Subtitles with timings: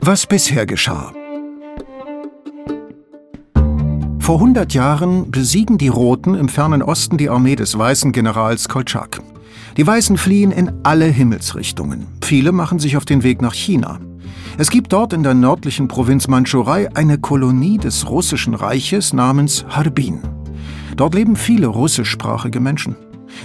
[0.00, 1.12] Was bisher geschah.
[4.20, 9.20] Vor 100 Jahren besiegen die Roten im fernen Osten die Armee des weißen Generals Kolchak.
[9.76, 12.06] Die Weißen fliehen in alle Himmelsrichtungen.
[12.22, 14.00] Viele machen sich auf den Weg nach China.
[14.58, 20.20] Es gibt dort in der nördlichen Provinz Mandschurei eine Kolonie des russischen Reiches namens Harbin.
[20.96, 22.96] Dort leben viele russischsprachige Menschen.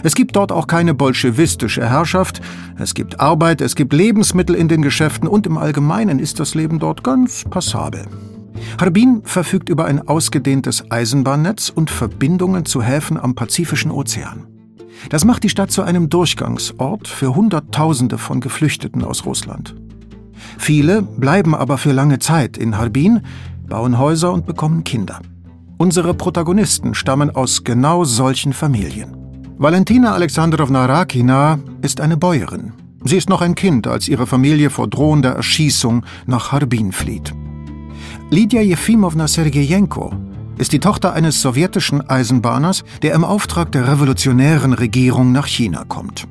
[0.04, 2.41] Es gibt dort auch keine bolschewistische Herrschaft.
[2.78, 6.80] Es gibt Arbeit, es gibt Lebensmittel in den Geschäften und im Allgemeinen ist das Leben
[6.80, 8.05] dort ganz passabel.
[8.80, 14.48] Harbin verfügt über ein ausgedehntes Eisenbahnnetz und Verbindungen zu Häfen am Pazifischen Ozean.
[15.09, 19.76] Das macht die Stadt zu einem Durchgangsort für Hunderttausende von Geflüchteten aus Russland.
[20.58, 23.22] Viele bleiben aber für lange Zeit in Harbin,
[23.67, 25.20] bauen Häuser und bekommen Kinder.
[25.78, 29.20] Unsere Protagonisten stammen aus genau solchen Familien.
[29.62, 32.74] Valentina Alexandrowna Rakina ist eine Bäuerin.
[33.04, 37.31] Sie ist noch ein Kind, als ihre Familie vor drohender Erschießung nach Harbin flieht.
[38.31, 40.16] Lydia Jefimowna Sergejenko
[40.58, 46.28] ist die Tochter eines sowjetischen Eisenbahners, der im Auftrag der revolutionären Regierung nach China kommt.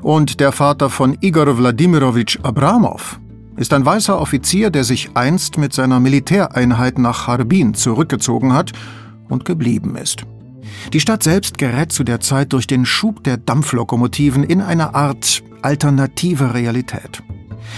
[0.00, 3.20] Und der Vater von Igor Wladimirovich Abramov
[3.56, 8.72] ist ein weißer Offizier, der sich einst mit seiner Militäreinheit nach Harbin zurückgezogen hat
[9.28, 10.24] und geblieben ist.
[10.92, 15.42] Die Stadt selbst gerät zu der Zeit durch den Schub der Dampflokomotiven in eine Art
[15.62, 17.22] alternative Realität.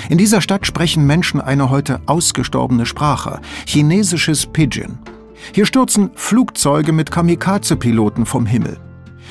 [0.08, 4.98] In dieser Stadt sprechen Menschen eine heute ausgestorbene Sprache, chinesisches Pidgin.
[5.54, 8.78] Hier stürzen Flugzeuge mit Kamikaze-Piloten vom Himmel.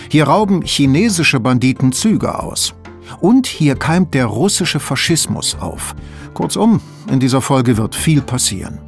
[0.10, 2.74] Hier rauben chinesische Banditen Züge aus.
[3.20, 5.96] Und hier keimt der russische Faschismus auf.
[6.34, 8.80] Kurzum, in dieser Folge wird viel passieren.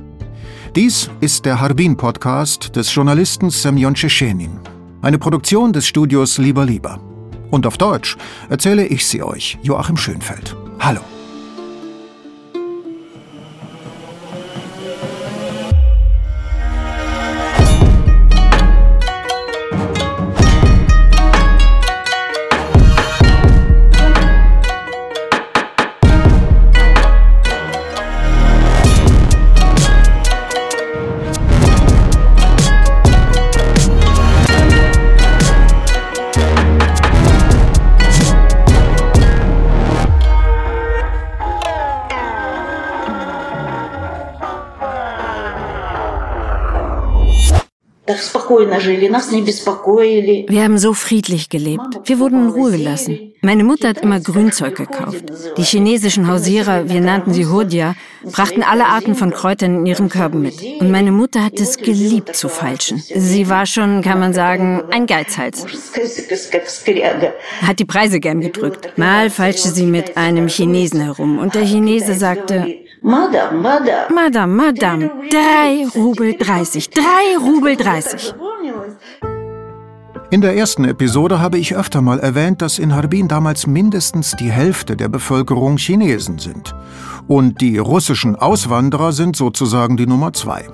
[0.75, 4.59] Dies ist der Harbin-Podcast des Journalisten Semyon Tschetschenin.
[5.02, 7.00] Eine Produktion des Studios Lieber Lieber.
[7.50, 8.17] Und auf Deutsch
[8.50, 10.56] erzähle ich sie euch, Joachim Schönfeld.
[10.80, 11.02] Hallo.
[50.48, 51.99] Wir haben so friedlich gelebt.
[52.05, 53.33] Wir wurden in Ruhe gelassen.
[53.42, 55.23] Meine Mutter hat immer Grünzeug gekauft.
[55.58, 60.42] Die chinesischen Hausierer, wir nannten sie Hodja, brachten alle Arten von Kräutern in ihren Körben
[60.42, 60.61] mit.
[60.80, 63.02] Und meine Mutter hat es geliebt zu feilschen.
[63.15, 65.65] Sie war schon, kann man sagen, ein Geizhals.
[67.61, 68.98] Hat die Preise gern gedrückt.
[68.98, 74.14] Mal feilschte sie mit einem Chinesen herum und der Chinese sagte, Madame, Madame.
[74.14, 75.11] Madame, Madame.
[75.30, 76.89] Drei Rubel dreißig.
[76.89, 78.33] Drei Rubel dreißig.
[80.32, 84.52] In der ersten Episode habe ich öfter mal erwähnt, dass in Harbin damals mindestens die
[84.52, 86.76] Hälfte der Bevölkerung Chinesen sind.
[87.27, 90.67] Und die russischen Auswanderer sind sozusagen die Nummer zwei.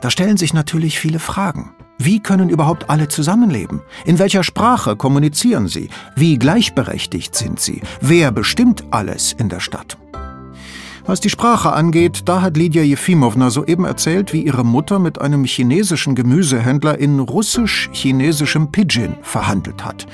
[0.00, 1.74] Da stellen sich natürlich viele Fragen.
[1.98, 3.82] Wie können überhaupt alle zusammenleben?
[4.04, 5.88] In welcher Sprache kommunizieren sie?
[6.14, 7.82] Wie gleichberechtigt sind sie?
[8.00, 9.98] Wer bestimmt alles in der Stadt?
[11.06, 15.44] Was die Sprache angeht, da hat Lydia Jefimowna soeben erzählt, wie ihre Mutter mit einem
[15.44, 20.06] chinesischen Gemüsehändler in russisch-chinesischem Pidgin verhandelt hat.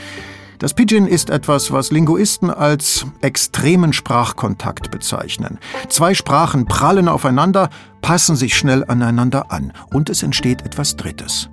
[0.59, 5.59] Das Pidgin ist etwas, was Linguisten als extremen Sprachkontakt bezeichnen.
[5.89, 7.71] Zwei Sprachen prallen aufeinander,
[8.03, 11.49] passen sich schnell aneinander an und es entsteht etwas Drittes.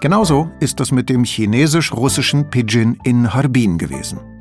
[0.00, 4.31] Genauso ist das mit dem chinesisch-russischen Pidgin in Harbin gewesen.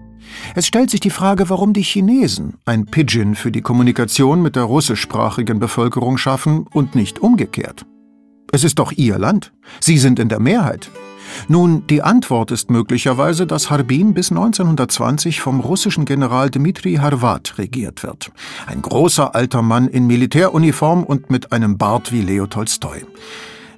[0.56, 4.64] Es stellt sich die Frage, warum die Chinesen ein Pidgin für die Kommunikation mit der
[4.64, 7.86] russischsprachigen Bevölkerung schaffen und nicht umgekehrt.
[8.52, 9.54] Es ist doch ihr Land.
[9.80, 10.90] Sie sind in der Mehrheit.
[11.48, 18.04] Nun, die Antwort ist möglicherweise, dass Harbin bis 1920 vom russischen General Dmitri Harvat regiert
[18.04, 18.32] wird.
[18.68, 23.06] Ein großer alter Mann in Militäruniform und mit einem Bart wie Leo Tolstoi.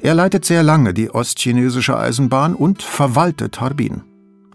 [0.02, 4.02] Er leitet sehr lange die ostchinesische Eisenbahn und verwaltet Harbin.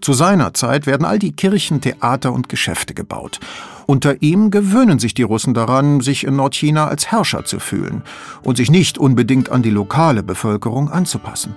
[0.01, 3.41] Zu seiner Zeit werden all die Kirchen, Theater und Geschäfte gebaut.
[3.87, 8.03] Unter ihm gewöhnen sich die Russen daran, sich in Nordchina als Herrscher zu fühlen
[8.43, 11.55] und sich nicht unbedingt an die lokale Bevölkerung anzupassen.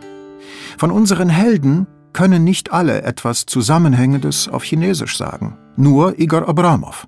[0.78, 7.08] Von unseren Helden können nicht alle etwas Zusammenhängendes auf Chinesisch sagen, nur Igor Abramov.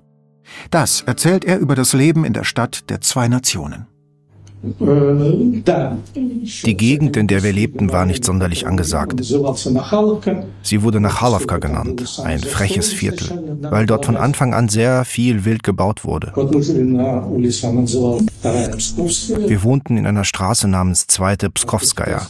[0.70, 3.86] Das erzählt er über das Leben in der Stadt der zwei Nationen.
[6.64, 9.22] Die Gegend, in der wir lebten, war nicht sonderlich angesagt.
[9.22, 15.44] Sie wurde nach Halovka genannt, ein freches Viertel, weil dort von Anfang an sehr viel
[15.44, 16.32] wild gebaut wurde.
[19.46, 22.26] Wir wohnten in einer Straße namens Zweite Pskovskaya.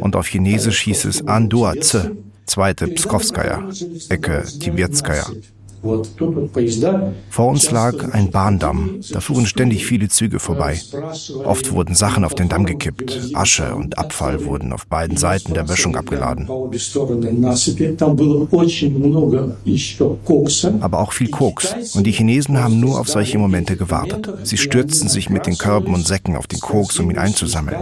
[0.00, 3.68] Und auf Chinesisch hieß es Anduaze, Zweite Pskovskaya,
[4.08, 5.26] Ecke Tibetskaya.
[7.30, 9.00] Vor uns lag ein Bahndamm.
[9.12, 10.80] Da fuhren ständig viele Züge vorbei.
[11.44, 13.30] Oft wurden Sachen auf den Damm gekippt.
[13.34, 16.48] Asche und Abfall wurden auf beiden Seiten der Böschung abgeladen.
[20.80, 21.94] Aber auch viel Koks.
[21.94, 24.32] Und die Chinesen haben nur auf solche Momente gewartet.
[24.44, 27.76] Sie stürzten sich mit den Körben und Säcken auf den Koks, um ihn einzusammeln.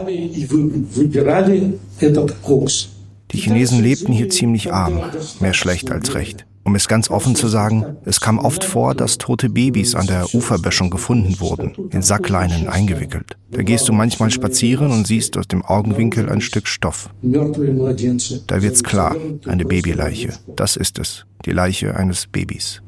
[3.32, 5.00] Die Chinesen lebten hier ziemlich arm,
[5.40, 6.46] mehr schlecht als recht.
[6.66, 10.34] Um es ganz offen zu sagen, es kam oft vor, dass tote Babys an der
[10.34, 13.36] Uferböschung gefunden wurden, in Sackleinen eingewickelt.
[13.52, 17.08] Da gehst du manchmal spazieren und siehst aus dem Augenwinkel ein Stück Stoff.
[17.22, 19.14] Da wird's klar,
[19.46, 20.32] eine Babyleiche.
[20.56, 22.82] Das ist es, die Leiche eines Babys.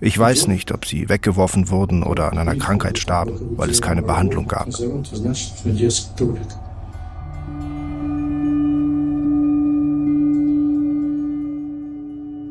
[0.00, 4.02] Ich weiß nicht, ob sie weggeworfen wurden oder an einer Krankheit starben, weil es keine
[4.02, 4.68] Behandlung gab.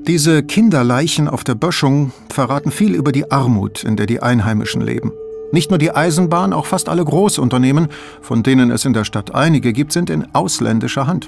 [0.08, 5.12] Diese Kinderleichen auf der Böschung verraten viel über die Armut, in der die Einheimischen leben.
[5.52, 7.90] Nicht nur die Eisenbahn, auch fast alle Großunternehmen,
[8.22, 11.28] von denen es in der Stadt einige gibt, sind in ausländischer Hand.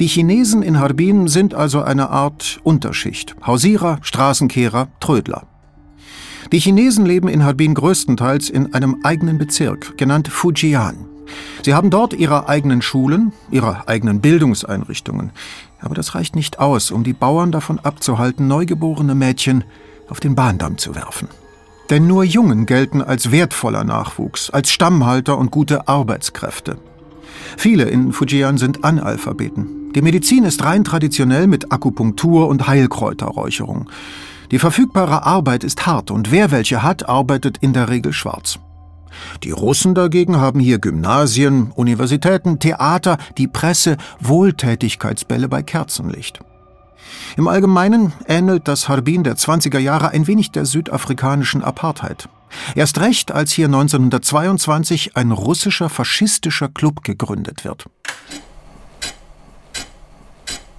[0.00, 3.36] Die Chinesen in Harbin sind also eine Art Unterschicht.
[3.46, 5.42] Hausierer, Straßenkehrer, Trödler.
[6.50, 11.04] Die Chinesen leben in Harbin größtenteils in einem eigenen Bezirk, genannt Fujian.
[11.62, 15.30] Sie haben dort ihre eigenen Schulen, ihre eigenen Bildungseinrichtungen.
[15.80, 19.64] Aber das reicht nicht aus, um die Bauern davon abzuhalten, neugeborene Mädchen
[20.08, 21.28] auf den Bahndamm zu werfen.
[21.90, 26.76] Denn nur Jungen gelten als wertvoller Nachwuchs, als Stammhalter und gute Arbeitskräfte.
[27.56, 29.92] Viele in Fujian sind Analphabeten.
[29.94, 33.88] Die Medizin ist rein traditionell mit Akupunktur und Heilkräuterräucherung.
[34.50, 38.58] Die verfügbare Arbeit ist hart und wer welche hat, arbeitet in der Regel schwarz.
[39.44, 46.40] Die Russen dagegen haben hier Gymnasien, Universitäten, Theater, die Presse, Wohltätigkeitsbälle bei Kerzenlicht.
[47.36, 52.28] Im Allgemeinen ähnelt das Harbin der 20er Jahre ein wenig der südafrikanischen Apartheid.
[52.74, 57.86] Erst recht, als hier 1922 ein russischer faschistischer Club gegründet wird.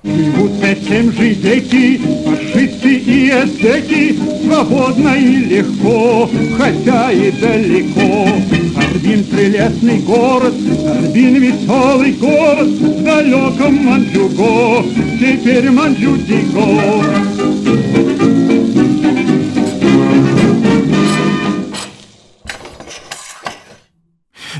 [0.04, 6.28] Живут совсем же дети, фашисты и эстети, Свободно и легко,
[6.58, 8.28] хотя и далеко.
[8.76, 10.54] Арбин прелестный город,
[10.86, 14.84] Арбин веселый город, В далеком Манчуго,
[15.18, 17.64] теперь Манчжутиго.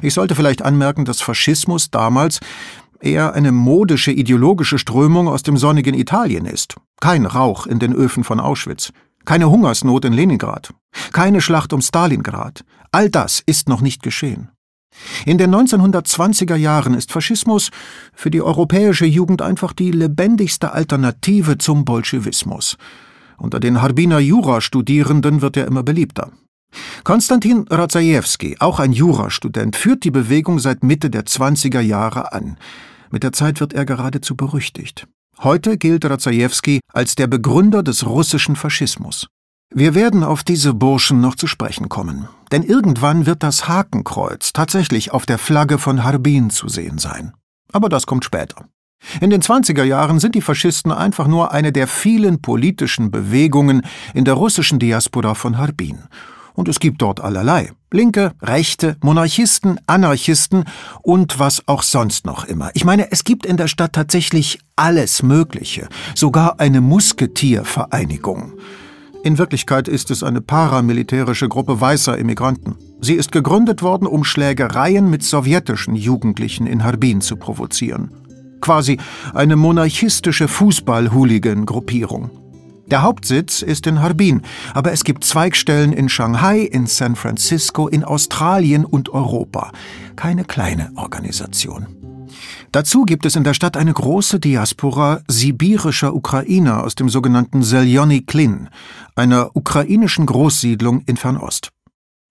[0.02, 2.40] Ich sollte vielleicht anmerken, dass Faschismus damals
[3.01, 6.75] eher eine modische ideologische Strömung aus dem sonnigen Italien ist.
[6.99, 8.91] Kein Rauch in den Öfen von Auschwitz,
[9.25, 10.73] keine Hungersnot in Leningrad,
[11.11, 12.63] keine Schlacht um Stalingrad.
[12.91, 14.49] All das ist noch nicht geschehen.
[15.25, 17.69] In den 1920er Jahren ist Faschismus
[18.13, 22.77] für die europäische Jugend einfach die lebendigste Alternative zum Bolschewismus.
[23.37, 26.31] Unter den Harbiner Jurastudierenden wird er immer beliebter.
[27.03, 32.57] Konstantin Razajewski, auch ein Jurastudent, führt die Bewegung seit Mitte der 20er Jahre an.
[33.11, 35.07] Mit der Zeit wird er geradezu berüchtigt.
[35.39, 39.27] Heute gilt Razajewski als der Begründer des russischen Faschismus.
[39.73, 45.11] Wir werden auf diese Burschen noch zu sprechen kommen, denn irgendwann wird das Hakenkreuz tatsächlich
[45.11, 47.33] auf der Flagge von Harbin zu sehen sein.
[47.71, 48.65] Aber das kommt später.
[49.21, 54.25] In den 20er Jahren sind die Faschisten einfach nur eine der vielen politischen Bewegungen in
[54.25, 55.99] der russischen Diaspora von Harbin
[56.59, 57.71] und es gibt dort allerlei.
[57.89, 60.65] Linke, Rechte, Monarchisten, Anarchisten
[61.01, 62.69] und was auch sonst noch immer.
[62.73, 68.55] Ich meine, es gibt in der Stadt tatsächlich alles Mögliche, sogar eine Musketiervereinigung.
[69.23, 72.75] In Wirklichkeit ist es eine paramilitärische Gruppe weißer Immigranten.
[72.99, 78.11] Sie ist gegründet worden, um Schlägereien mit sowjetischen Jugendlichen in Harbin zu provozieren.
[78.59, 78.97] Quasi
[79.33, 82.31] eine monarchistische Fußball-Hooligan-Gruppierung.
[82.91, 84.41] Der Hauptsitz ist in Harbin,
[84.73, 89.71] aber es gibt Zweigstellen in Shanghai, in San Francisco, in Australien und Europa.
[90.15, 91.87] Keine kleine Organisation.
[92.71, 98.21] Dazu gibt es in der Stadt eine große Diaspora sibirischer Ukrainer aus dem sogenannten Seljony
[98.21, 98.69] Klin,
[99.15, 101.69] einer ukrainischen Großsiedlung in Fernost.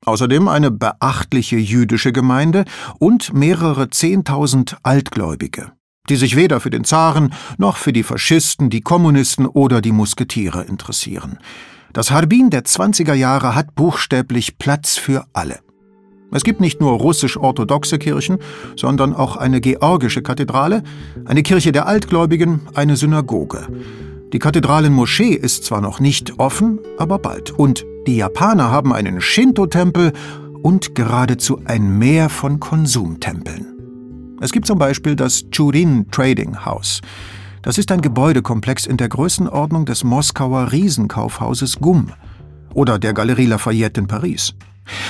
[0.07, 2.65] Außerdem eine beachtliche jüdische Gemeinde
[2.99, 5.73] und mehrere Zehntausend Altgläubige
[6.09, 10.65] die sich weder für den Zaren noch für die Faschisten, die Kommunisten oder die Musketiere
[10.65, 11.39] interessieren.
[11.93, 15.61] Das Harbin der 20er Jahre hat buchstäblich Platz für alle.
[16.31, 18.39] Es gibt nicht nur russisch-orthodoxe Kirchen,
[18.77, 20.83] sondern auch eine georgische Kathedrale,
[21.25, 23.67] eine Kirche der Altgläubigen, eine Synagoge.
[24.35, 27.51] Die Kathedralenmoschee ist zwar noch nicht offen, aber bald.
[27.51, 30.13] Und die Japaner haben einen Shinto-Tempel
[30.63, 33.78] und geradezu ein Meer von Konsumtempeln.
[34.41, 37.01] Es gibt zum Beispiel das Churin Trading House.
[37.63, 42.13] Das ist ein Gebäudekomplex in der Größenordnung des Moskauer Riesenkaufhauses GUM
[42.73, 44.55] oder der Galerie Lafayette in Paris.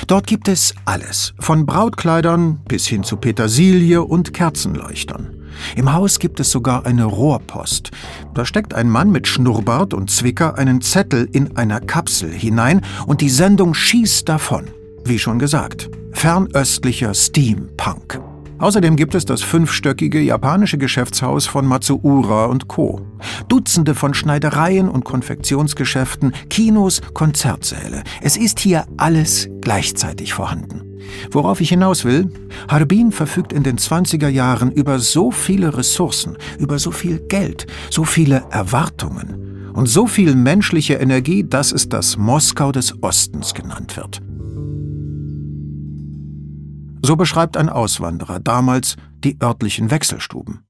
[0.06, 5.34] Dort gibt es alles, von Brautkleidern bis hin zu Petersilie und Kerzenleuchtern.
[5.76, 7.90] Im Haus gibt es sogar eine Rohrpost.
[8.34, 13.20] Da steckt ein Mann mit Schnurrbart und Zwicker einen Zettel in einer Kapsel hinein und
[13.20, 14.68] die Sendung schießt davon.
[15.04, 18.20] Wie schon gesagt, fernöstlicher Steampunk.
[18.58, 23.00] Außerdem gibt es das fünfstöckige japanische Geschäftshaus von Matsuura und Co.
[23.48, 28.02] Dutzende von Schneidereien und Konfektionsgeschäften, Kinos, Konzertsäle.
[28.20, 30.82] Es ist hier alles gleichzeitig vorhanden.
[31.30, 32.32] Worauf ich hinaus will,
[32.68, 38.04] Harbin verfügt in den 20er Jahren über so viele Ressourcen, über so viel Geld, so
[38.04, 44.20] viele Erwartungen und so viel menschliche Energie, dass es das Moskau des Ostens genannt wird.
[47.02, 50.64] So beschreibt ein Auswanderer damals die örtlichen Wechselstuben.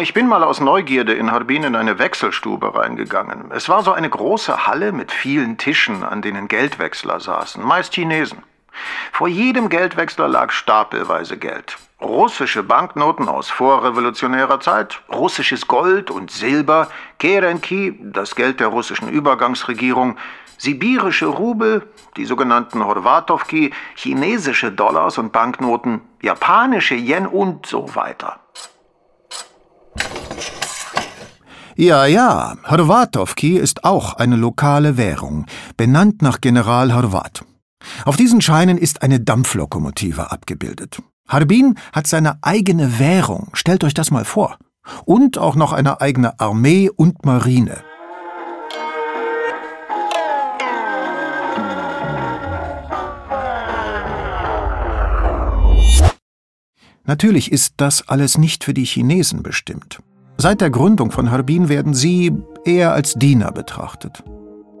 [0.00, 3.50] Ich bin mal aus Neugierde in Harbin in eine Wechselstube reingegangen.
[3.50, 8.38] Es war so eine große Halle mit vielen Tischen, an denen Geldwechsler saßen, meist Chinesen.
[9.12, 11.76] Vor jedem Geldwechsler lag stapelweise Geld.
[12.00, 20.16] Russische Banknoten aus vorrevolutionärer Zeit, russisches Gold und Silber, Kerenki, das Geld der russischen Übergangsregierung,
[20.58, 28.40] sibirische Rubel, die sogenannten Horvatowki, chinesische Dollars und Banknoten, japanische Yen und so weiter.
[31.76, 35.46] Ja, ja, Horvatowki ist auch eine lokale Währung,
[35.76, 37.44] benannt nach General Horvat.
[38.04, 41.02] Auf diesen Scheinen ist eine Dampflokomotive abgebildet.
[41.28, 44.56] Harbin hat seine eigene Währung, stellt euch das mal vor.
[45.04, 47.82] Und auch noch eine eigene Armee und Marine.
[57.06, 59.98] Natürlich ist das alles nicht für die Chinesen bestimmt.
[60.38, 62.32] Seit der Gründung von Harbin werden sie
[62.64, 64.22] eher als Diener betrachtet.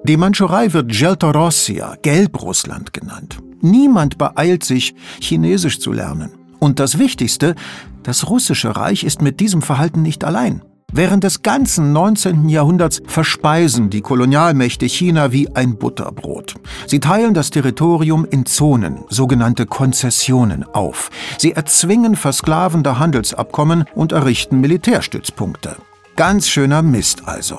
[0.04, 3.38] Die Mandschurei wird Geltorossia, Gelbrussland genannt.
[3.60, 6.30] Niemand beeilt sich, Chinesisch zu lernen.
[6.58, 7.54] Und das Wichtigste,
[8.02, 10.62] das russische Reich ist mit diesem Verhalten nicht allein.
[10.96, 12.48] Während des ganzen 19.
[12.48, 16.54] Jahrhunderts verspeisen die Kolonialmächte China wie ein Butterbrot.
[16.86, 21.10] Sie teilen das Territorium in Zonen, sogenannte Konzessionen, auf.
[21.36, 25.74] Sie erzwingen versklavende Handelsabkommen und errichten Militärstützpunkte.
[26.14, 27.58] Ganz schöner Mist also.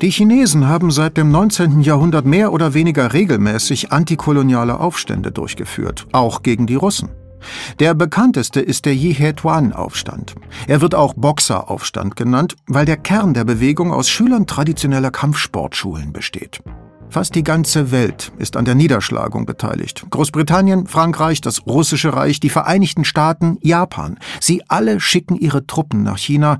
[0.00, 1.80] Die Chinesen haben seit dem 19.
[1.80, 7.08] Jahrhundert mehr oder weniger regelmäßig antikoloniale Aufstände durchgeführt, auch gegen die Russen.
[7.78, 10.34] Der bekannteste ist der Yihe-Tuan-Aufstand.
[10.66, 16.60] Er wird auch Boxeraufstand genannt, weil der Kern der Bewegung aus Schülern traditioneller Kampfsportschulen besteht.
[17.10, 20.04] Fast die ganze Welt ist an der Niederschlagung beteiligt.
[20.10, 24.18] Großbritannien, Frankreich, das Russische Reich, die Vereinigten Staaten, Japan.
[24.40, 26.58] Sie alle schicken ihre Truppen nach China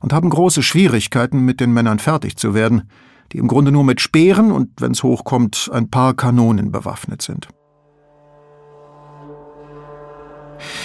[0.00, 2.90] und haben große Schwierigkeiten, mit den Männern fertig zu werden,
[3.32, 7.48] die im Grunde nur mit Speeren und, wenn es hochkommt, ein paar Kanonen bewaffnet sind.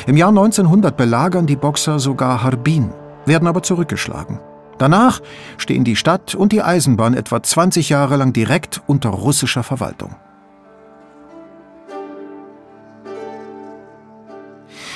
[0.05, 2.91] Im Jahr 1900 belagern die Boxer sogar Harbin,
[3.25, 4.39] werden aber zurückgeschlagen.
[4.77, 5.21] Danach
[5.57, 10.15] stehen die Stadt und die Eisenbahn etwa 20 Jahre lang direkt unter russischer Verwaltung.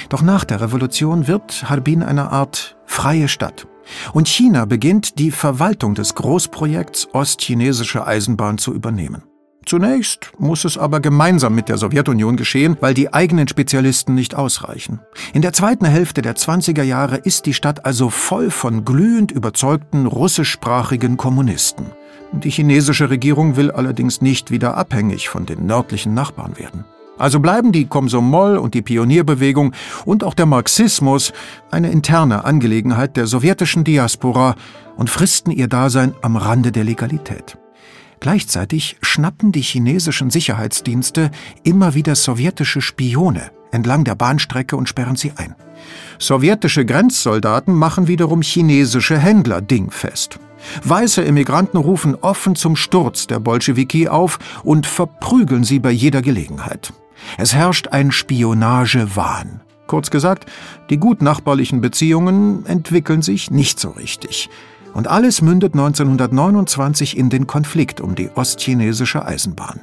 [0.09, 3.65] Doch nach der Revolution wird Harbin eine Art freie Stadt.
[4.13, 9.23] Und China beginnt, die Verwaltung des Großprojekts Ostchinesische Eisenbahn zu übernehmen.
[9.71, 14.99] Zunächst muss es aber gemeinsam mit der Sowjetunion geschehen, weil die eigenen Spezialisten nicht ausreichen.
[15.33, 20.07] In der zweiten Hälfte der 20er Jahre ist die Stadt also voll von glühend überzeugten
[20.07, 21.85] russischsprachigen Kommunisten.
[22.33, 26.83] Die chinesische Regierung will allerdings nicht wieder abhängig von den nördlichen Nachbarn werden.
[27.17, 29.71] Also bleiben die Komsomol und die Pionierbewegung
[30.03, 31.31] und auch der Marxismus
[31.69, 34.55] eine interne Angelegenheit der sowjetischen Diaspora
[34.97, 37.57] und fristen ihr Dasein am Rande der Legalität.
[38.21, 41.31] Gleichzeitig schnappen die chinesischen Sicherheitsdienste
[41.63, 45.55] immer wieder sowjetische Spione entlang der Bahnstrecke und sperren sie ein.
[46.19, 50.39] Sowjetische Grenzsoldaten machen wiederum chinesische Händler dingfest.
[50.83, 56.93] Weiße Emigranten rufen offen zum Sturz der Bolschewiki auf und verprügeln sie bei jeder Gelegenheit.
[57.39, 59.61] Es herrscht ein Spionagewahn.
[59.87, 60.45] Kurz gesagt,
[60.91, 64.49] die gutnachbarlichen Beziehungen entwickeln sich nicht so richtig.
[64.93, 69.81] Und alles mündet 1929 in den Konflikt um die ostchinesische Eisenbahn.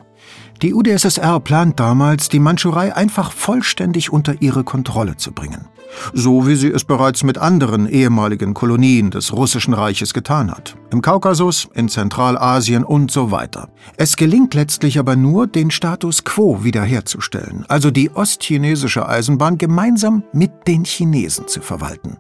[0.63, 5.69] Die UdSSR plant damals, die Mandschurei einfach vollständig unter ihre Kontrolle zu bringen.
[6.13, 10.77] So wie sie es bereits mit anderen ehemaligen Kolonien des Russischen Reiches getan hat.
[10.91, 13.69] Im Kaukasus, in Zentralasien und so weiter.
[13.97, 20.51] Es gelingt letztlich aber nur, den Status quo wiederherzustellen, also die ostchinesische Eisenbahn gemeinsam mit
[20.67, 22.19] den Chinesen zu verwalten.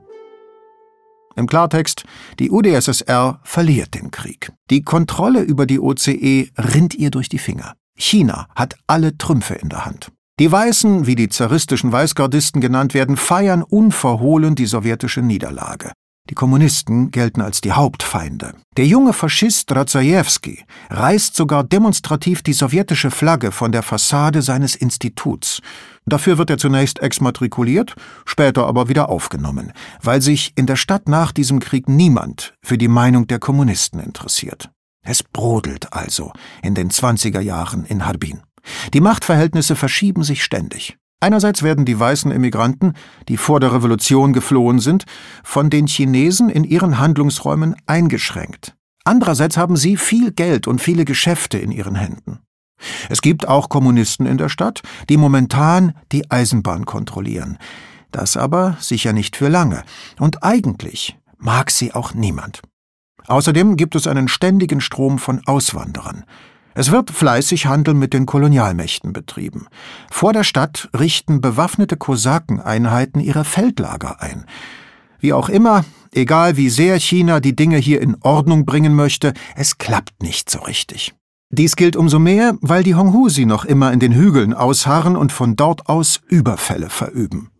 [1.38, 2.04] Im Klartext,
[2.40, 4.50] die UdSSR verliert den Krieg.
[4.70, 7.74] Die Kontrolle über die OCE rinnt ihr durch die Finger.
[7.96, 10.10] China hat alle Trümpfe in der Hand.
[10.40, 15.92] Die Weißen, wie die zaristischen Weißgardisten genannt werden, feiern unverhohlen die sowjetische Niederlage.
[16.30, 18.54] Die Kommunisten gelten als die Hauptfeinde.
[18.76, 25.60] Der junge Faschist Razajewski reißt sogar demonstrativ die sowjetische Flagge von der Fassade seines Instituts.
[26.04, 27.94] Dafür wird er zunächst exmatrikuliert,
[28.26, 32.88] später aber wieder aufgenommen, weil sich in der Stadt nach diesem Krieg niemand für die
[32.88, 34.70] Meinung der Kommunisten interessiert.
[35.02, 36.32] Es brodelt also
[36.62, 38.42] in den 20er Jahren in Harbin.
[38.92, 40.98] Die Machtverhältnisse verschieben sich ständig.
[41.20, 42.92] Einerseits werden die weißen Immigranten,
[43.28, 45.04] die vor der Revolution geflohen sind,
[45.42, 48.76] von den Chinesen in ihren Handlungsräumen eingeschränkt.
[49.04, 52.40] Andererseits haben sie viel Geld und viele Geschäfte in ihren Händen.
[53.08, 57.58] Es gibt auch Kommunisten in der Stadt, die momentan die Eisenbahn kontrollieren.
[58.12, 59.82] Das aber sicher nicht für lange.
[60.18, 62.62] Und eigentlich mag sie auch niemand.
[63.26, 66.24] Außerdem gibt es einen ständigen Strom von Auswanderern.
[66.78, 69.66] Es wird fleißig Handel mit den Kolonialmächten betrieben.
[70.12, 74.44] Vor der Stadt richten bewaffnete Kosakeneinheiten ihre Feldlager ein.
[75.18, 79.78] Wie auch immer, egal wie sehr China die Dinge hier in Ordnung bringen möchte, es
[79.78, 81.16] klappt nicht so richtig.
[81.50, 85.56] Dies gilt umso mehr, weil die Honghusi noch immer in den Hügeln ausharren und von
[85.56, 87.50] dort aus Überfälle verüben.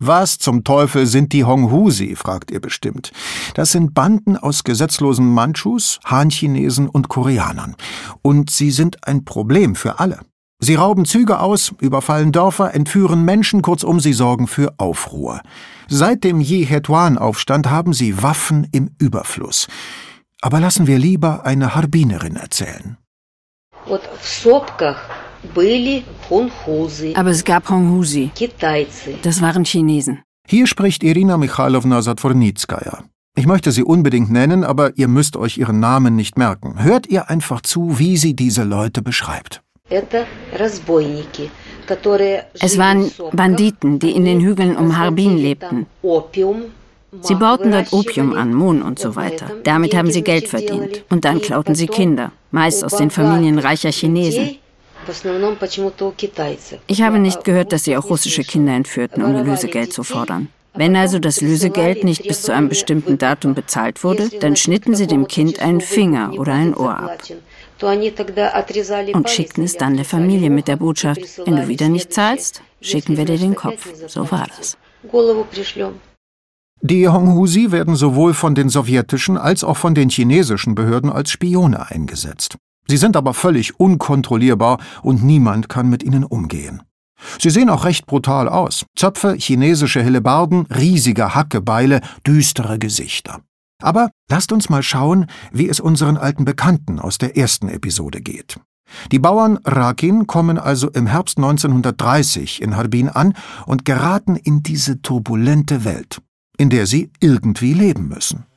[0.00, 3.12] Was zum Teufel sind die Honghusi, fragt ihr bestimmt.
[3.54, 7.76] Das sind Banden aus gesetzlosen Mandschus, Han-Chinesen und Koreanern.
[8.20, 10.20] Und sie sind ein Problem für alle.
[10.58, 15.40] Sie rauben Züge aus, überfallen Dörfer, entführen Menschen, kurzum, sie sorgen für Aufruhr.
[15.88, 19.66] Seit dem Yi-Hetuan-Aufstand haben sie Waffen im Überfluss.
[20.42, 22.98] Aber lassen wir lieber eine Harbinerin erzählen.
[23.86, 24.98] Вот в сопках
[27.15, 28.31] aber es gab Honghusi.
[29.23, 30.19] Das waren Chinesen.
[30.47, 33.03] Hier spricht Irina Michailowna Satvornitskaya.
[33.37, 36.83] Ich möchte sie unbedingt nennen, aber ihr müsst euch ihren Namen nicht merken.
[36.83, 39.61] Hört ihr einfach zu, wie sie diese Leute beschreibt.
[39.89, 40.03] Es
[42.77, 45.85] waren Banditen, die in den Hügeln um Harbin lebten.
[47.21, 49.51] Sie bauten dort Opium an, Mohn und so weiter.
[49.63, 51.03] Damit haben sie Geld verdient.
[51.09, 54.57] Und dann klauten sie Kinder, meist aus den Familien reicher Chinesen.
[56.87, 60.49] Ich habe nicht gehört, dass sie auch russische Kinder entführten, um ihr Lösegeld zu fordern.
[60.73, 65.07] Wenn also das Lösegeld nicht bis zu einem bestimmten Datum bezahlt wurde, dann schnitten sie
[65.07, 67.19] dem Kind einen Finger oder ein Ohr ab
[69.13, 73.17] und schickten es dann der Familie mit der Botschaft, wenn du wieder nicht zahlst, schicken
[73.17, 73.89] wir dir den Kopf.
[74.07, 74.77] So war das.
[76.83, 81.89] Die Honghusi werden sowohl von den sowjetischen als auch von den chinesischen Behörden als Spione
[81.89, 82.57] eingesetzt.
[82.91, 86.83] Sie sind aber völlig unkontrollierbar und niemand kann mit ihnen umgehen.
[87.39, 88.85] Sie sehen auch recht brutal aus.
[88.97, 93.39] Zöpfe, chinesische Hellebarden, riesige Hackebeile, düstere Gesichter.
[93.81, 98.59] Aber lasst uns mal schauen, wie es unseren alten Bekannten aus der ersten Episode geht.
[99.13, 103.35] Die Bauern Rakin kommen also im Herbst 1930 in Harbin an
[103.67, 106.21] und geraten in diese turbulente Welt,
[106.57, 108.47] in der sie irgendwie leben müssen.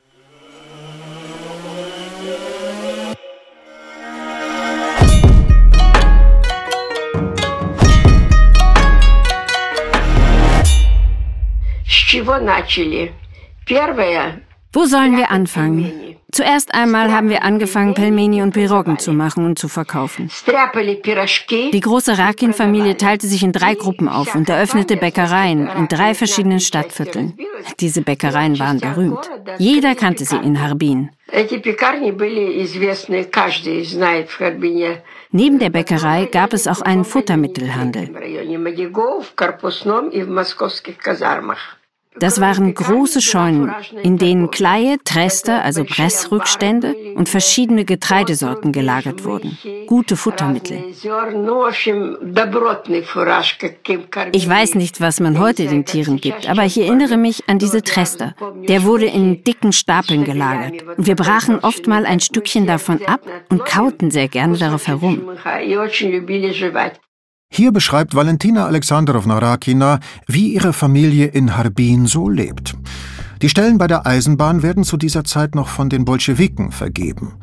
[14.73, 16.17] Wo sollen wir anfangen?
[16.33, 20.29] Zuerst einmal haben wir angefangen, Pelmeni und Piroggen zu machen und zu verkaufen.
[21.73, 26.59] Die große Rakin-Familie teilte sich in drei Gruppen auf und eröffnete Bäckereien in drei verschiedenen
[26.59, 27.39] Stadtvierteln.
[27.79, 29.31] Diese Bäckereien waren berühmt.
[29.59, 31.11] Jeder kannte sie in Harbin.
[35.31, 38.11] Neben der Bäckerei gab es auch einen Futtermittelhandel.
[42.21, 49.59] Das waren große Scheunen, in denen Kleie, Trester, also Pressrückstände und verschiedene Getreidesorten gelagert wurden.
[49.87, 50.85] Gute Futtermittel.
[54.33, 57.83] Ich weiß nicht, was man heute den Tieren gibt, aber ich erinnere mich an diese
[57.83, 58.35] Trester.
[58.69, 60.83] Der wurde in dicken Stapeln gelagert.
[60.97, 65.23] Und wir brachen oft mal ein Stückchen davon ab und kauten sehr gerne darauf herum.
[67.57, 72.75] Hier beschreibt Valentina Alexandrowna Rakina, wie ihre Familie in Harbin so lebt.
[73.43, 77.35] Die Stellen bei der Eisenbahn werden zu dieser Zeit noch von den Bolschewiken vergeben.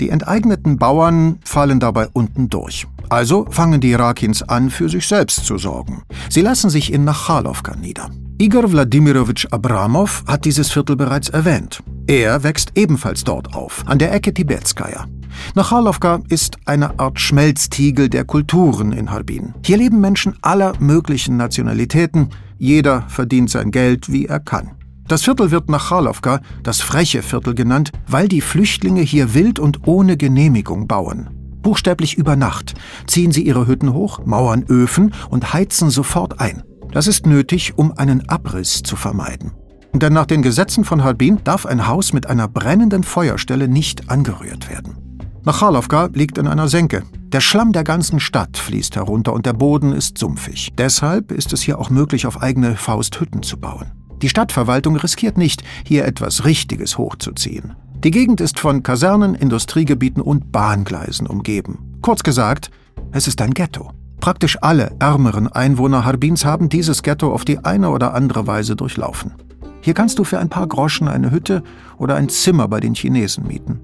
[0.00, 2.86] Die enteigneten Bauern fallen dabei unten durch.
[3.08, 6.02] Also fangen die Irakins an, für sich selbst zu sorgen.
[6.28, 8.10] Sie lassen sich in Nachalowka nieder.
[8.38, 11.82] Igor Wladimirovich Abramov hat dieses Viertel bereits erwähnt.
[12.08, 15.06] Er wächst ebenfalls dort auf, an der Ecke Tibetskaya.
[15.54, 19.54] Nachalowka ist eine Art Schmelztiegel der Kulturen in Harbin.
[19.64, 22.30] Hier leben Menschen aller möglichen Nationalitäten.
[22.58, 24.72] Jeder verdient sein Geld, wie er kann.
[25.06, 29.86] Das Viertel wird nach Charlowka das freche Viertel genannt, weil die Flüchtlinge hier wild und
[29.86, 31.28] ohne Genehmigung bauen.
[31.60, 32.74] Buchstäblich über Nacht
[33.06, 36.62] ziehen sie ihre Hütten hoch, mauern Öfen und heizen sofort ein.
[36.92, 39.52] Das ist nötig, um einen Abriss zu vermeiden.
[39.92, 44.70] Denn nach den Gesetzen von Harbin darf ein Haus mit einer brennenden Feuerstelle nicht angerührt
[44.70, 44.96] werden.
[45.44, 47.02] Nachalowka liegt in einer Senke.
[47.28, 50.72] Der Schlamm der ganzen Stadt fließt herunter und der Boden ist sumpfig.
[50.78, 53.92] Deshalb ist es hier auch möglich, auf eigene Faust Hütten zu bauen.
[54.22, 57.74] Die Stadtverwaltung riskiert nicht, hier etwas Richtiges hochzuziehen.
[58.04, 61.98] Die Gegend ist von Kasernen, Industriegebieten und Bahngleisen umgeben.
[62.02, 62.70] Kurz gesagt,
[63.12, 63.92] es ist ein Ghetto.
[64.20, 69.32] Praktisch alle ärmeren Einwohner Harbins haben dieses Ghetto auf die eine oder andere Weise durchlaufen.
[69.80, 71.62] Hier kannst du für ein paar Groschen eine Hütte
[71.98, 73.80] oder ein Zimmer bei den Chinesen mieten.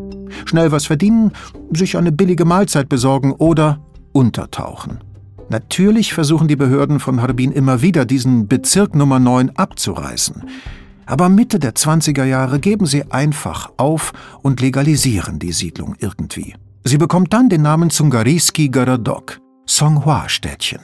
[0.46, 1.32] Schnell was verdienen,
[1.72, 3.80] sich eine billige Mahlzeit besorgen oder
[4.12, 5.00] untertauchen.
[5.50, 10.44] Natürlich versuchen die Behörden von Harbin immer wieder, diesen Bezirk Nummer 9 abzureißen.
[11.06, 16.54] Aber Mitte der 20er Jahre geben sie einfach auf und legalisieren die Siedlung irgendwie.
[16.84, 20.82] Sie bekommt dann den Namen Zungariski Garadok, Songhua-Städtchen.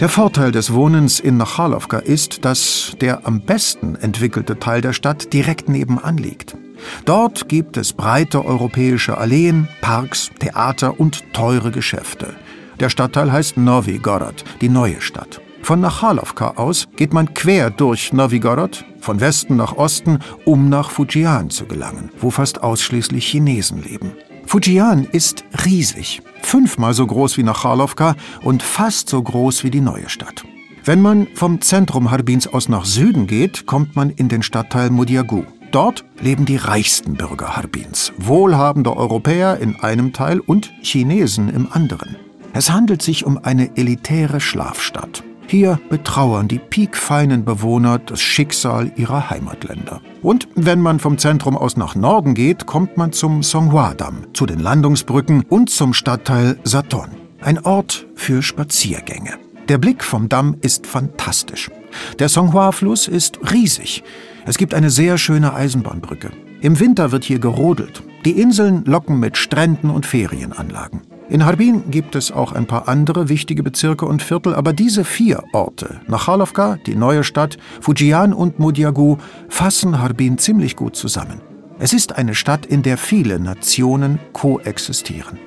[0.00, 5.34] Der Vorteil des Wohnens in Nachalowka ist, dass der am besten entwickelte Teil der Stadt
[5.34, 6.56] direkt nebenan liegt.
[7.04, 12.34] Dort gibt es breite europäische Alleen, Parks, Theater und teure Geschäfte.
[12.80, 15.40] Der Stadtteil heißt Novi Gorod, die neue Stadt.
[15.66, 21.50] Von Nachalowka aus geht man quer durch Novigorod, von Westen nach Osten, um nach Fujian
[21.50, 24.12] zu gelangen, wo fast ausschließlich Chinesen leben.
[24.46, 30.08] Fujian ist riesig, fünfmal so groß wie Nachalowka und fast so groß wie die neue
[30.08, 30.44] Stadt.
[30.84, 35.42] Wenn man vom Zentrum Harbins aus nach Süden geht, kommt man in den Stadtteil Mudiagu.
[35.76, 42.16] Dort leben die reichsten Bürger Harbins, wohlhabende Europäer in einem Teil und Chinesen im anderen.
[42.54, 45.22] Es handelt sich um eine elitäre Schlafstadt.
[45.46, 50.00] Hier betrauern die piekfeinen Bewohner das Schicksal ihrer Heimatländer.
[50.22, 54.60] Und wenn man vom Zentrum aus nach Norden geht, kommt man zum Songhua-Damm, zu den
[54.60, 57.10] Landungsbrücken und zum Stadtteil Saton.
[57.42, 59.34] Ein Ort für Spaziergänge.
[59.68, 61.70] Der Blick vom Damm ist fantastisch.
[62.18, 64.02] Der Songhua-Fluss ist riesig.
[64.48, 66.30] Es gibt eine sehr schöne Eisenbahnbrücke.
[66.60, 68.04] Im Winter wird hier gerodelt.
[68.24, 71.02] Die Inseln locken mit Stränden und Ferienanlagen.
[71.28, 75.42] In Harbin gibt es auch ein paar andere wichtige Bezirke und Viertel, aber diese vier
[75.52, 79.16] Orte, Nachalowka, die neue Stadt, Fujian und Mudiagu,
[79.48, 81.40] fassen Harbin ziemlich gut zusammen.
[81.80, 85.40] Es ist eine Stadt, in der viele Nationen koexistieren.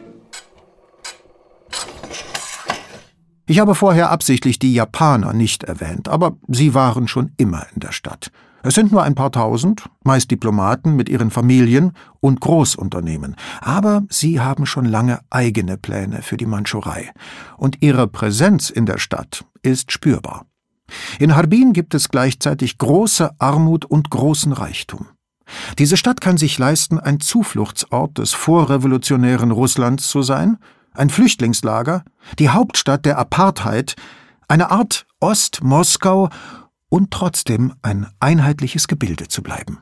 [3.46, 7.94] Ich habe vorher absichtlich die Japaner nicht erwähnt, aber sie waren schon immer in der
[7.94, 8.30] Stadt.
[8.64, 14.40] Es sind nur ein paar tausend, meist Diplomaten mit ihren Familien und Großunternehmen, aber sie
[14.40, 17.12] haben schon lange eigene Pläne für die Mandschurei,
[17.58, 20.46] und ihre Präsenz in der Stadt ist spürbar.
[21.20, 25.08] In Harbin gibt es gleichzeitig große Armut und großen Reichtum.
[25.78, 30.58] Diese Stadt kann sich leisten, ein Zufluchtsort des vorrevolutionären Russlands zu sein
[30.94, 32.04] ein Flüchtlingslager,
[32.38, 33.96] die Hauptstadt der Apartheid,
[34.48, 36.30] eine Art Ost-Moskau
[36.90, 39.80] und trotzdem ein einheitliches Gebilde zu bleiben.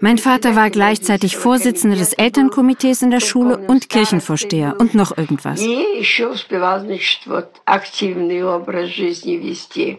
[0.00, 5.60] Mein Vater war gleichzeitig Vorsitzender des Elternkomitees in der Schule und Kirchenvorsteher und noch irgendwas.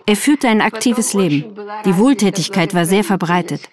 [0.06, 1.56] Er führte ein aktives Leben.
[1.86, 3.70] Die Wohltätigkeit war sehr verbreitet.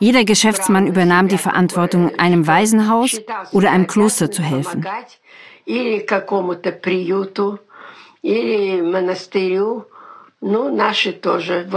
[0.00, 3.20] Jeder Geschäftsmann übernahm die Verantwortung, einem Waisenhaus
[3.52, 4.84] oder einem Kloster zu helfen.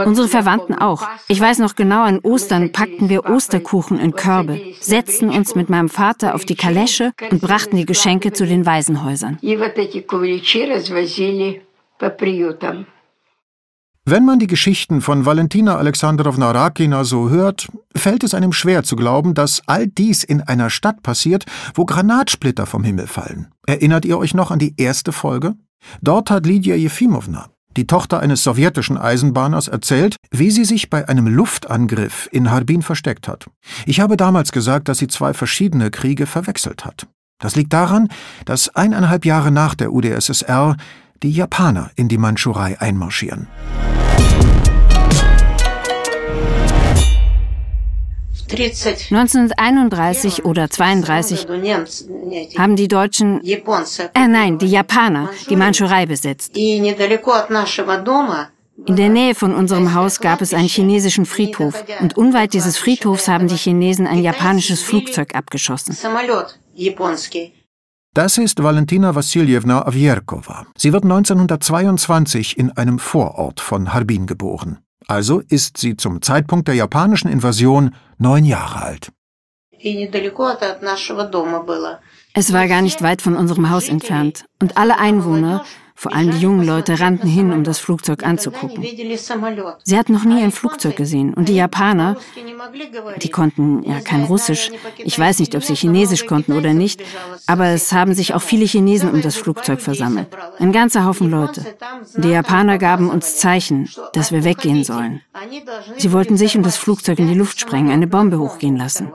[0.05, 1.07] Unsere Verwandten auch.
[1.27, 5.89] Ich weiß noch genau, an Ostern packten wir Osterkuchen in Körbe, setzten uns mit meinem
[5.89, 9.39] Vater auf die Kalesche und brachten die Geschenke zu den Waisenhäusern.
[14.03, 18.95] Wenn man die Geschichten von Valentina Alexandrowna Rakina so hört, fällt es einem schwer zu
[18.95, 23.51] glauben, dass all dies in einer Stadt passiert, wo Granatsplitter vom Himmel fallen.
[23.65, 25.53] Erinnert ihr euch noch an die erste Folge?
[26.01, 31.27] Dort hat Lydia Jefimowna, die Tochter eines sowjetischen Eisenbahners, erzählt, wie sie sich bei einem
[31.27, 33.47] Luftangriff in Harbin versteckt hat.
[33.85, 37.07] Ich habe damals gesagt, dass sie zwei verschiedene Kriege verwechselt hat.
[37.39, 38.07] Das liegt daran,
[38.45, 40.77] dass eineinhalb Jahre nach der UdSSR
[41.23, 43.47] die Japaner in die Mandschurei einmarschieren.
[48.51, 51.47] 1931 oder 32
[52.57, 56.55] haben die Deutschen, äh nein, die Japaner, die Mandschurei besetzt.
[58.85, 63.27] In der Nähe von unserem Haus gab es einen chinesischen Friedhof und unweit dieses Friedhofs
[63.27, 65.95] haben die Chinesen ein japanisches Flugzeug abgeschossen.
[68.13, 70.65] Das ist Valentina Wassiljewna Avjerkova.
[70.75, 74.79] Sie wird 1922 in einem Vorort von Harbin geboren.
[75.11, 79.11] Also ist sie zum Zeitpunkt der japanischen Invasion neun Jahre alt.
[82.33, 85.65] Es war gar nicht weit von unserem Haus entfernt und alle Einwohner,
[86.01, 88.83] vor allem die jungen Leute rannten hin, um das Flugzeug anzugucken.
[89.83, 91.35] Sie hatten noch nie ein Flugzeug gesehen.
[91.35, 92.17] Und die Japaner,
[93.21, 94.71] die konnten ja kein Russisch.
[94.97, 97.03] Ich weiß nicht, ob sie Chinesisch konnten oder nicht,
[97.45, 100.29] aber es haben sich auch viele Chinesen um das Flugzeug versammelt.
[100.57, 101.67] Ein ganzer Haufen Leute.
[102.17, 105.21] Die Japaner gaben uns Zeichen, dass wir weggehen sollen.
[105.97, 109.11] Sie wollten sich und das Flugzeug in die Luft sprengen, eine Bombe hochgehen lassen.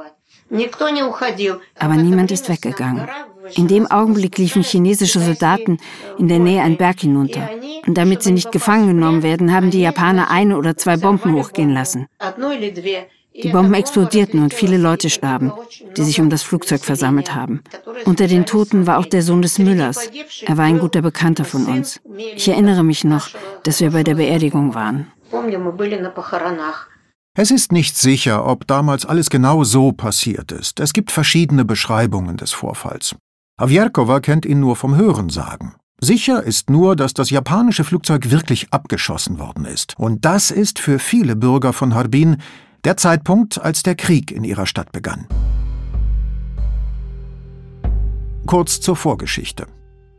[1.81, 3.09] Aber niemand ist weggegangen.
[3.55, 5.79] In dem Augenblick liefen chinesische Soldaten
[6.19, 7.49] in der Nähe einen Berg hinunter.
[7.87, 11.71] Und damit sie nicht gefangen genommen werden, haben die Japaner eine oder zwei Bomben hochgehen
[11.71, 12.07] lassen.
[13.43, 15.53] Die Bomben explodierten und viele Leute starben,
[15.97, 17.63] die sich um das Flugzeug versammelt haben.
[18.07, 20.11] Unter den Toten war auch der Sohn des Müllers.
[20.47, 22.01] Er war ein guter Bekannter von uns.
[22.35, 23.29] Ich erinnere mich noch,
[23.63, 25.13] dass wir bei der Beerdigung waren.
[27.39, 30.81] Es ist nicht sicher, ob damals alles genau so passiert ist.
[30.81, 33.15] Es gibt verschiedene Beschreibungen des Vorfalls.
[33.59, 35.77] Avjerkova kennt ihn nur vom Hörensagen.
[35.99, 39.95] Sicher ist nur, dass das japanische Flugzeug wirklich abgeschossen worden ist.
[39.99, 42.37] Und das ist für viele Bürger von Harbin
[42.85, 45.27] der Zeitpunkt, als der Krieg in ihrer Stadt begann.
[48.45, 49.67] Kurz zur Vorgeschichte.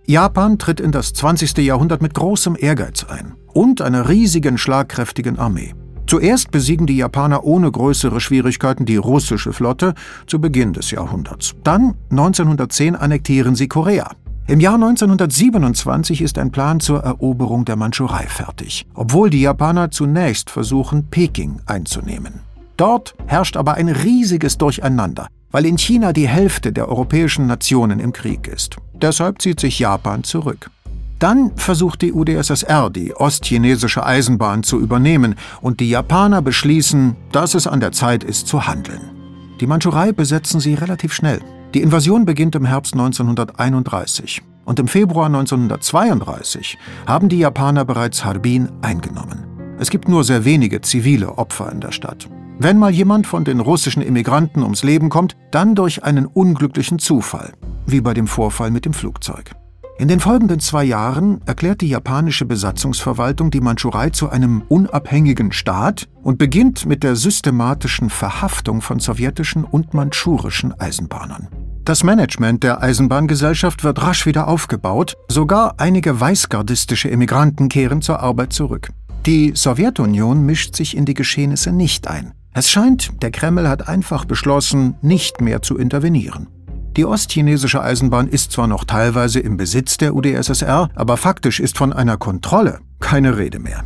[0.08, 1.58] Japan tritt in das 20.
[1.60, 5.76] Jahrhundert mit großem Ehrgeiz ein und einer riesigen, schlagkräftigen Armee.
[6.07, 9.93] Zuerst besiegen die Japaner ohne größere Schwierigkeiten die russische Flotte
[10.25, 11.53] zu Beginn des Jahrhunderts.
[11.63, 14.11] Dann, 1910, annektieren sie Korea.
[14.47, 20.49] Im Jahr 1927 ist ein Plan zur Eroberung der Mandschurei fertig, obwohl die Japaner zunächst
[20.49, 22.39] versuchen, Peking einzunehmen.
[22.77, 28.13] Dort herrscht aber ein riesiges Durcheinander, weil in China die Hälfte der europäischen Nationen im
[28.13, 28.77] Krieg ist.
[28.93, 30.69] Deshalb zieht sich Japan zurück.
[31.19, 37.65] Dann versucht die UdSSR, die ostchinesische Eisenbahn zu übernehmen, und die Japaner beschließen, dass es
[37.65, 39.01] an der Zeit ist zu handeln.
[39.60, 41.41] Die Mandschurei besetzen sie relativ schnell.
[41.73, 48.69] Die Invasion beginnt im Herbst 1931 und im Februar 1932 haben die Japaner bereits Harbin
[48.82, 49.45] eingenommen.
[49.80, 52.27] Es gibt nur sehr wenige zivile Opfer in der Stadt.
[52.60, 57.53] Wenn mal jemand von den russischen Immigranten ums Leben kommt, dann durch einen unglücklichen Zufall,
[57.86, 59.51] wie bei dem Vorfall mit dem Flugzeug.
[59.99, 66.07] In den folgenden zwei Jahren erklärt die japanische Besatzungsverwaltung die Mandschurei zu einem unabhängigen Staat
[66.21, 71.47] und beginnt mit der systematischen Verhaftung von sowjetischen und mandschurischen Eisenbahnern.
[71.83, 78.53] Das Management der Eisenbahngesellschaft wird rasch wieder aufgebaut, sogar einige weißgardistische Emigranten kehren zur Arbeit
[78.53, 78.89] zurück.
[79.25, 82.33] Die Sowjetunion mischt sich in die Geschehnisse nicht ein.
[82.53, 86.47] Es scheint, der Kreml hat einfach beschlossen, nicht mehr zu intervenieren.
[86.97, 91.93] Die ostchinesische Eisenbahn ist zwar noch teilweise im Besitz der UdSSR, aber faktisch ist von
[91.93, 93.83] einer Kontrolle keine Rede mehr.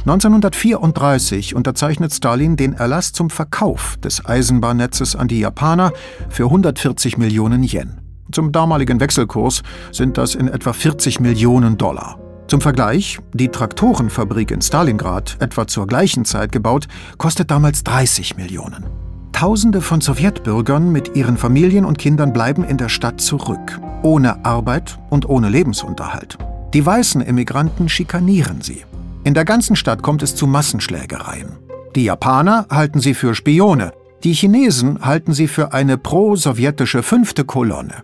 [0.00, 5.92] 1934 unterzeichnet Stalin den Erlass zum Verkauf des Eisenbahnnetzes an die Japaner
[6.28, 8.00] für 140 Millionen Yen.
[8.32, 12.18] Zum damaligen Wechselkurs sind das in etwa 40 Millionen Dollar.
[12.48, 19.07] Zum Vergleich, die Traktorenfabrik in Stalingrad, etwa zur gleichen Zeit gebaut, kostet damals 30 Millionen.
[19.38, 24.98] Tausende von Sowjetbürgern mit ihren Familien und Kindern bleiben in der Stadt zurück, ohne Arbeit
[25.10, 26.36] und ohne Lebensunterhalt.
[26.74, 28.82] Die weißen Immigranten schikanieren sie.
[29.22, 31.50] In der ganzen Stadt kommt es zu Massenschlägereien.
[31.94, 33.92] Die Japaner halten sie für Spione,
[34.24, 38.02] die Chinesen halten sie für eine pro-sowjetische fünfte Kolonne.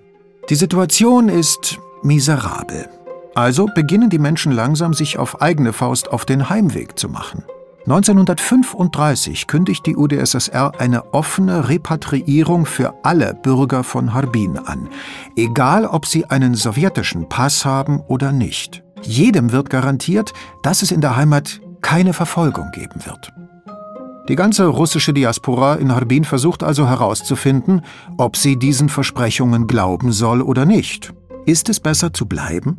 [0.50, 2.88] Die Situation ist miserabel.
[3.34, 7.42] Also beginnen die Menschen langsam, sich auf eigene Faust auf den Heimweg zu machen.
[7.86, 14.88] 1935 kündigt die UdSSR eine offene Repatriierung für alle Bürger von Harbin an,
[15.36, 18.82] egal ob sie einen sowjetischen Pass haben oder nicht.
[19.02, 23.32] Jedem wird garantiert, dass es in der Heimat keine Verfolgung geben wird.
[24.30, 27.82] Die ganze russische Diaspora in Harbin versucht also herauszufinden,
[28.16, 31.12] ob sie diesen Versprechungen glauben soll oder nicht.
[31.44, 32.78] Ist es besser zu bleiben?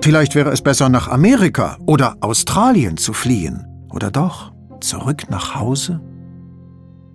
[0.00, 3.65] Vielleicht wäre es besser, nach Amerika oder Australien zu fliehen.
[3.90, 6.00] Oder doch zurück nach Hause?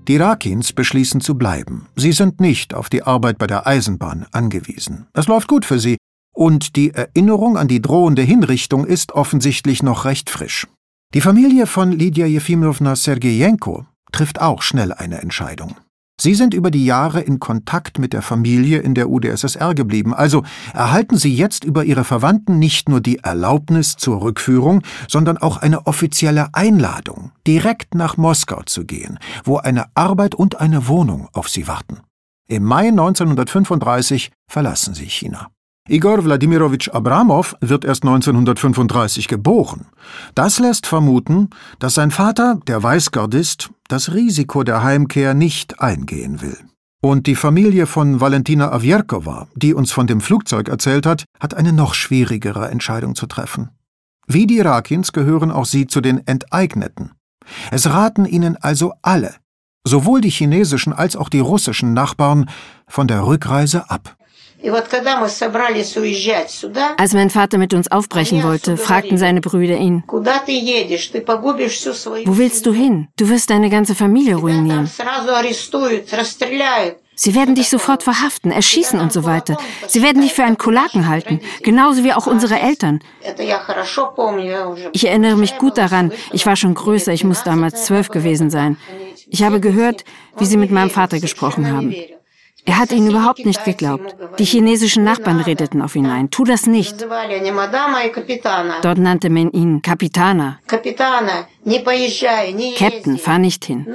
[0.07, 1.87] Die Rakins beschließen zu bleiben.
[1.95, 5.07] Sie sind nicht auf die Arbeit bei der Eisenbahn angewiesen.
[5.13, 5.97] Es läuft gut für sie,
[6.33, 10.67] und die Erinnerung an die drohende Hinrichtung ist offensichtlich noch recht frisch.
[11.13, 15.75] Die Familie von Lydia Jefimowna Sergejenko trifft auch schnell eine Entscheidung.
[16.21, 20.43] Sie sind über die Jahre in Kontakt mit der Familie in der UdSSR geblieben, also
[20.71, 25.87] erhalten Sie jetzt über Ihre Verwandten nicht nur die Erlaubnis zur Rückführung, sondern auch eine
[25.87, 31.67] offizielle Einladung, direkt nach Moskau zu gehen, wo eine Arbeit und eine Wohnung auf Sie
[31.67, 32.01] warten.
[32.47, 35.49] Im Mai 1935 verlassen Sie China.
[35.89, 39.87] Igor Wladimirovich Abramow wird erst 1935 geboren.
[40.35, 46.57] Das lässt vermuten, dass sein Vater, der Weißgardist, das Risiko der Heimkehr nicht eingehen will.
[47.01, 51.73] Und die Familie von Valentina Avierkova, die uns von dem Flugzeug erzählt hat, hat eine
[51.73, 53.71] noch schwierigere Entscheidung zu treffen.
[54.27, 57.13] Wie die Rakins gehören auch sie zu den Enteigneten.
[57.71, 59.33] Es raten ihnen also alle,
[59.83, 62.49] sowohl die chinesischen als auch die russischen Nachbarn,
[62.87, 64.15] von der Rückreise ab.
[66.97, 70.23] Als mein Vater mit uns aufbrechen wollte, fragten seine Brüder ihn, Wo
[72.37, 73.07] willst du hin?
[73.17, 74.89] Du wirst deine ganze Familie ruinieren.
[77.15, 79.57] Sie werden dich sofort verhaften, erschießen und so weiter.
[79.87, 82.99] Sie werden dich für einen Kulaken halten, genauso wie auch unsere Eltern.
[84.93, 88.77] Ich erinnere mich gut daran, ich war schon größer, ich muss damals zwölf gewesen sein.
[89.27, 90.03] Ich habe gehört,
[90.37, 91.93] wie sie mit meinem Vater gesprochen haben.
[92.65, 94.15] Er hat ihnen überhaupt nicht geglaubt.
[94.37, 96.29] Die chinesischen Nachbarn redeten auf ihn ein.
[96.29, 97.01] Tu das nicht.
[98.81, 100.59] Dort nannte man ihn Kapitana.
[102.77, 103.87] Captain, fahr nicht hin.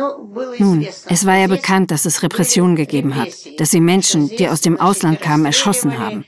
[0.58, 4.60] Nun, es war ja bekannt, dass es Repressionen gegeben hat, dass sie Menschen, die aus
[4.60, 6.24] dem Ausland kamen, erschossen haben.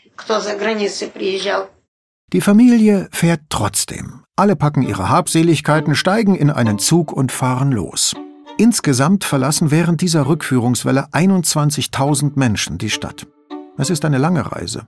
[2.33, 4.24] Die Familie fährt trotzdem.
[4.37, 8.14] Alle packen ihre Habseligkeiten, steigen in einen Zug und fahren los.
[8.58, 13.26] Insgesamt verlassen während dieser Rückführungswelle 21.000 Menschen die Stadt.
[13.78, 14.88] Es ist eine lange Reise.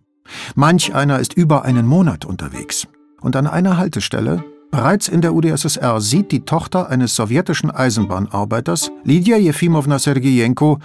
[0.55, 2.87] Manch einer ist über einen Monat unterwegs.
[3.21, 9.37] Und an einer Haltestelle, bereits in der UdSSR, sieht die Tochter eines sowjetischen Eisenbahnarbeiters, Lydia
[9.37, 10.79] Jefimowna Sergejenko,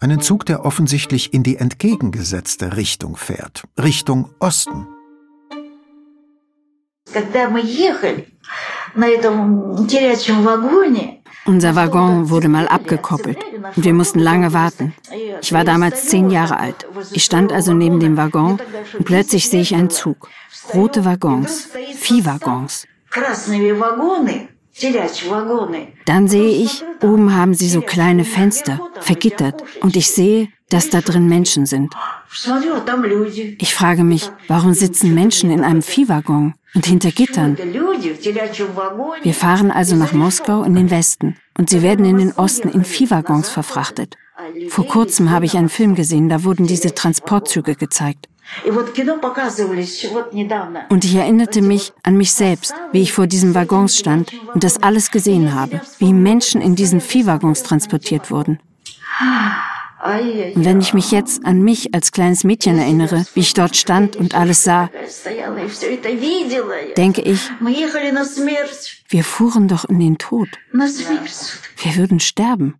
[0.00, 4.86] einen Zug, der offensichtlich in die entgegengesetzte Richtung fährt, Richtung Osten.
[7.12, 8.28] Когда мы ехали
[8.94, 13.37] на этом горячем вагоне, unser Waggon wurde mal abgekoppelt
[13.75, 14.93] und wir mussten lange warten.
[15.41, 16.87] Ich war damals zehn Jahre alt.
[17.11, 18.59] Ich stand also neben dem Waggon
[18.97, 20.29] und plötzlich sehe ich einen Zug.
[20.73, 22.87] Rote Waggons, Viehwaggons.
[26.05, 31.01] Dann sehe ich, oben haben sie so kleine Fenster, vergittert, und ich sehe, dass da
[31.01, 31.93] drin Menschen sind.
[33.57, 37.57] Ich frage mich, warum sitzen Menschen in einem Viehwaggon und hinter Gittern?
[37.57, 42.85] Wir fahren also nach Moskau in den Westen und sie werden in den Osten in
[42.85, 44.15] Viehwaggons verfrachtet.
[44.69, 48.27] Vor kurzem habe ich einen Film gesehen, da wurden diese Transportzüge gezeigt.
[50.89, 54.81] Und ich erinnerte mich an mich selbst, wie ich vor diesen Waggons stand und das
[54.81, 58.59] alles gesehen habe, wie Menschen in diesen Viehwaggons transportiert wurden.
[60.01, 64.15] Und wenn ich mich jetzt an mich als kleines Mädchen erinnere, wie ich dort stand
[64.15, 64.89] und alles sah,
[66.95, 67.51] denke ich,
[69.09, 70.47] wir fuhren doch in den Tod.
[70.71, 72.78] Wir würden sterben.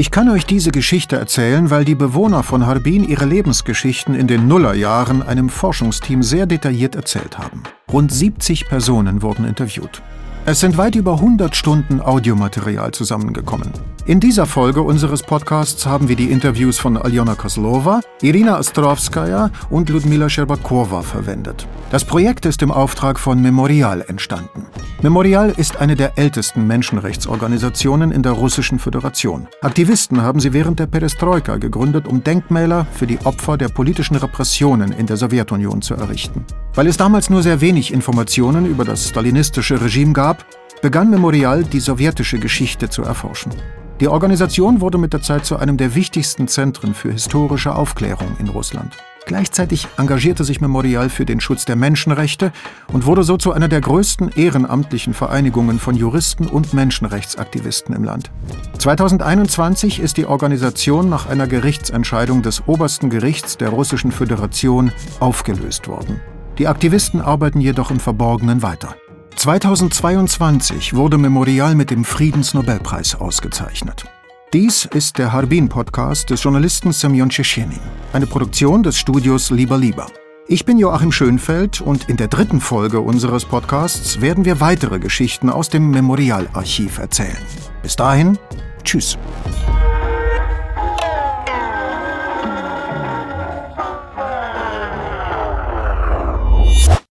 [0.00, 4.48] Ich kann euch diese Geschichte erzählen, weil die Bewohner von Harbin ihre Lebensgeschichten in den
[4.48, 7.64] Nullerjahren einem Forschungsteam sehr detailliert erzählt haben.
[7.92, 10.00] Rund 70 Personen wurden interviewt.
[10.46, 13.72] Es sind weit über 100 Stunden Audiomaterial zusammengekommen.
[14.06, 19.90] In dieser Folge unseres Podcasts haben wir die Interviews von Aljona Kozlova, Irina Ostrovskaya und
[19.90, 21.68] Ludmila Sherbakova verwendet.
[21.90, 24.64] Das Projekt ist im Auftrag von Memorial entstanden.
[25.02, 29.48] Memorial ist eine der ältesten Menschenrechtsorganisationen in der Russischen Föderation.
[29.60, 34.92] Aktivisten haben sie während der Perestroika gegründet, um Denkmäler für die Opfer der politischen Repressionen
[34.92, 36.46] in der Sowjetunion zu errichten.
[36.74, 40.46] Weil es damals nur sehr wenig Informationen über das stalinistische Regime gab,
[40.80, 43.52] begann Memorial die sowjetische Geschichte zu erforschen.
[44.00, 48.48] Die Organisation wurde mit der Zeit zu einem der wichtigsten Zentren für historische Aufklärung in
[48.48, 48.96] Russland.
[49.26, 52.50] Gleichzeitig engagierte sich Memorial für den Schutz der Menschenrechte
[52.90, 58.30] und wurde so zu einer der größten ehrenamtlichen Vereinigungen von Juristen und Menschenrechtsaktivisten im Land.
[58.78, 66.20] 2021 ist die Organisation nach einer Gerichtsentscheidung des obersten Gerichts der Russischen Föderation aufgelöst worden.
[66.58, 68.96] Die Aktivisten arbeiten jedoch im Verborgenen weiter.
[69.36, 74.04] 2022 wurde Memorial mit dem Friedensnobelpreis ausgezeichnet.
[74.52, 77.78] Dies ist der Harbin-Podcast des Journalisten Semyon Tschetschenin,
[78.12, 80.06] eine Produktion des Studios Lieber Lieber.
[80.48, 85.48] Ich bin Joachim Schönfeld und in der dritten Folge unseres Podcasts werden wir weitere Geschichten
[85.48, 87.36] aus dem Memorial-Archiv erzählen.
[87.82, 88.36] Bis dahin,
[88.82, 89.16] tschüss.